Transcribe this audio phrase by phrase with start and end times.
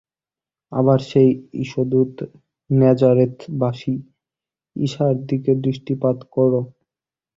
[0.71, 1.29] আবার, সেই
[1.61, 2.13] ঈশদূত
[2.69, 3.95] ন্যাজারেথবাসী
[4.75, 6.51] ঈশার দিকে দৃষ্টিপাত কর।